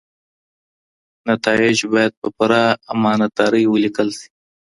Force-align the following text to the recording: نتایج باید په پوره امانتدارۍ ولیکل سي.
نتایج 1.29 1.77
باید 1.93 2.13
په 2.21 2.27
پوره 2.37 2.63
امانتدارۍ 2.93 3.63
ولیکل 3.67 4.09
سي. 4.19 4.27